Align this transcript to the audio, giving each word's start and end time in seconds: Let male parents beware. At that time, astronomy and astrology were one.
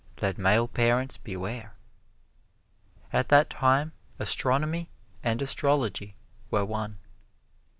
Let 0.19 0.39
male 0.39 0.67
parents 0.67 1.17
beware. 1.17 1.75
At 3.13 3.29
that 3.29 3.51
time, 3.51 3.91
astronomy 4.17 4.89
and 5.23 5.39
astrology 5.43 6.15
were 6.49 6.65
one. 6.65 6.97